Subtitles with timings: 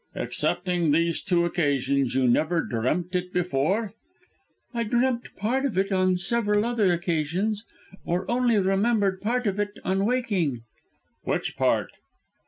[0.15, 3.93] "Excepting these two occasions, you never dreamt it before?"
[4.73, 7.67] "I dreamt part of it on several other occasions;
[8.03, 10.61] or only remembered part of it on waking."
[11.23, 11.91] "Which part?"